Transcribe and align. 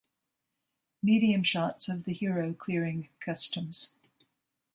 Medium 1.03 1.43
shots 1.43 1.87
of 1.87 2.05
the 2.05 2.13
hero 2.15 2.53
clearing 2.53 3.09
customs. 3.19 3.93